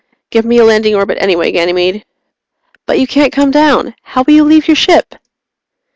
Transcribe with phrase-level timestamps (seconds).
[0.31, 2.03] _"Give me a landing orbit anyway, Ganymede."
[2.87, 3.93] "But you can't come down!
[4.01, 5.13] How will you leave your ship?"